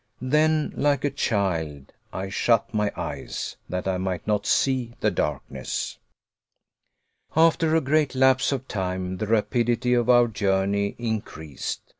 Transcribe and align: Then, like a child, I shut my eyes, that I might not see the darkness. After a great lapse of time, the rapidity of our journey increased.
Then, 0.23 0.73
like 0.75 1.05
a 1.05 1.11
child, 1.11 1.93
I 2.11 2.29
shut 2.29 2.73
my 2.73 2.91
eyes, 2.95 3.55
that 3.69 3.87
I 3.87 3.99
might 3.99 4.25
not 4.25 4.47
see 4.47 4.93
the 4.99 5.11
darkness. 5.11 5.99
After 7.35 7.75
a 7.75 7.81
great 7.81 8.15
lapse 8.15 8.51
of 8.51 8.67
time, 8.67 9.17
the 9.17 9.27
rapidity 9.27 9.93
of 9.93 10.09
our 10.09 10.27
journey 10.27 10.95
increased. 10.97 11.81